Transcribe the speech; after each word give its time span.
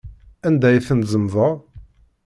Anda 0.47 0.65
ay 0.69 0.79
ten-tzemḍeḍ? 0.87 1.53